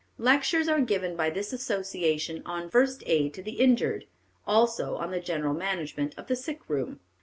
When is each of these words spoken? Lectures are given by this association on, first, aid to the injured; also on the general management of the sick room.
Lectures 0.17 0.67
are 0.67 0.81
given 0.81 1.15
by 1.15 1.29
this 1.29 1.53
association 1.53 2.41
on, 2.43 2.71
first, 2.71 3.03
aid 3.05 3.35
to 3.35 3.43
the 3.43 3.59
injured; 3.61 4.07
also 4.47 4.95
on 4.95 5.11
the 5.11 5.19
general 5.19 5.53
management 5.53 6.17
of 6.17 6.25
the 6.25 6.35
sick 6.35 6.67
room. 6.67 6.99